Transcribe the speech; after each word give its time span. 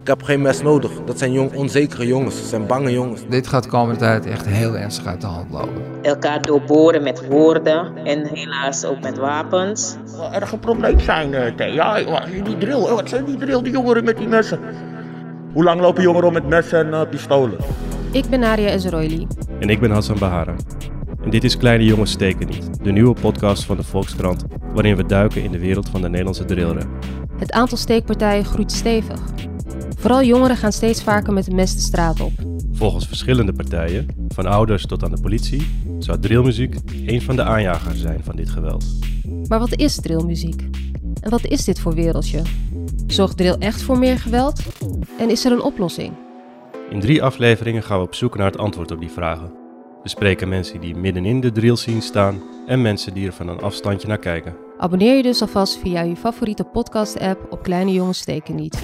Ik 0.00 0.06
heb 0.06 0.22
geen 0.22 0.42
mes 0.42 0.62
nodig. 0.62 0.90
Dat 1.04 1.18
zijn 1.18 1.32
jong, 1.32 1.54
onzekere 1.54 2.06
jongens. 2.06 2.36
Dat 2.36 2.44
zijn 2.44 2.66
bange 2.66 2.90
jongens. 2.92 3.20
Dit 3.28 3.46
gaat 3.46 3.62
de 3.62 3.68
komende 3.68 4.00
tijd 4.00 4.26
echt 4.26 4.46
heel 4.46 4.76
ernstig 4.76 5.06
uit 5.06 5.20
de 5.20 5.26
hand 5.26 5.50
lopen. 5.50 5.82
Elkaar 6.02 6.42
doorboren 6.42 7.02
met 7.02 7.26
woorden 7.28 7.96
en 8.04 8.26
helaas 8.26 8.84
ook 8.84 9.00
met 9.00 9.18
wapens. 9.18 9.96
Wel 10.16 10.32
erg 10.32 10.52
een 10.52 10.58
probleem 10.58 11.00
zijn, 11.00 11.32
uh, 11.32 11.54
Thea. 11.56 11.96
Ja, 11.96 12.24
die 12.44 12.58
drill, 12.58 12.80
wat 12.80 13.08
zijn 13.08 13.24
die 13.24 13.36
drill, 13.36 13.62
die 13.62 13.72
jongeren 13.72 14.04
met 14.04 14.16
die 14.16 14.28
messen? 14.28 14.60
Hoe 15.52 15.64
lang 15.64 15.80
lopen 15.80 16.02
jongeren 16.02 16.26
om 16.26 16.32
met 16.32 16.48
messen 16.48 16.86
en 16.86 16.92
eh, 16.92 17.08
pistolen? 17.08 17.58
Ik 18.12 18.28
ben 18.30 18.40
Nadia 18.40 18.68
Ezroili. 18.68 19.26
En 19.58 19.68
ik 19.68 19.80
ben 19.80 19.90
Hassan 19.90 20.18
Bahara. 20.18 20.54
En 21.22 21.30
dit 21.30 21.44
is 21.44 21.56
Kleine 21.56 21.84
Jongens 21.84 22.10
Steken 22.10 22.46
Niet, 22.46 22.84
de 22.84 22.92
nieuwe 22.92 23.14
podcast 23.20 23.64
van 23.64 23.76
de 23.76 23.82
Volkskrant, 23.82 24.44
waarin 24.72 24.96
we 24.96 25.06
duiken 25.06 25.42
in 25.42 25.50
de 25.50 25.58
wereld 25.58 25.88
van 25.88 26.00
de 26.00 26.08
Nederlandse 26.08 26.44
drillrap. 26.44 26.86
Het 27.38 27.52
aantal 27.52 27.78
steekpartijen 27.78 28.44
groeit 28.44 28.72
stevig. 28.72 29.20
Vooral 30.00 30.22
jongeren 30.22 30.56
gaan 30.56 30.72
steeds 30.72 31.02
vaker 31.02 31.32
met 31.32 31.46
een 31.46 31.54
mes 31.54 31.74
de 31.74 31.80
straat 31.80 32.20
op. 32.20 32.32
Volgens 32.72 33.06
verschillende 33.06 33.52
partijen, 33.52 34.06
van 34.28 34.46
ouders 34.46 34.86
tot 34.86 35.04
aan 35.04 35.10
de 35.10 35.20
politie, 35.20 35.66
zou 35.98 36.18
drillmuziek 36.18 36.76
een 37.06 37.22
van 37.22 37.36
de 37.36 37.42
aanjagers 37.42 38.00
zijn 38.00 38.20
van 38.24 38.36
dit 38.36 38.50
geweld. 38.50 38.84
Maar 39.48 39.58
wat 39.58 39.76
is 39.76 40.00
drillmuziek? 40.00 40.68
En 41.20 41.30
wat 41.30 41.44
is 41.44 41.64
dit 41.64 41.80
voor 41.80 41.94
wereldje? 41.94 42.42
Zorgt 43.06 43.36
drill 43.36 43.56
echt 43.58 43.82
voor 43.82 43.98
meer 43.98 44.18
geweld? 44.18 44.62
En 45.18 45.30
is 45.30 45.44
er 45.44 45.52
een 45.52 45.62
oplossing? 45.62 46.12
In 46.90 47.00
drie 47.00 47.22
afleveringen 47.22 47.82
gaan 47.82 47.98
we 47.98 48.04
op 48.04 48.14
zoek 48.14 48.36
naar 48.36 48.50
het 48.50 48.58
antwoord 48.58 48.90
op 48.90 49.00
die 49.00 49.10
vragen. 49.10 49.52
We 50.02 50.08
spreken 50.08 50.48
mensen 50.48 50.80
die 50.80 50.96
middenin 50.96 51.40
de 51.40 51.52
drill 51.52 51.76
scene 51.76 52.00
staan 52.00 52.42
en 52.66 52.82
mensen 52.82 53.14
die 53.14 53.26
er 53.26 53.32
van 53.32 53.48
een 53.48 53.60
afstandje 53.60 54.08
naar 54.08 54.18
kijken. 54.18 54.56
Abonneer 54.78 55.16
je 55.16 55.22
dus 55.22 55.40
alvast 55.40 55.78
via 55.78 56.02
je 56.02 56.16
favoriete 56.16 56.64
podcast-app 56.64 57.46
op 57.50 57.62
Kleine 57.62 57.92
Jongens 57.92 58.18
Steken 58.18 58.54
Niet. 58.54 58.82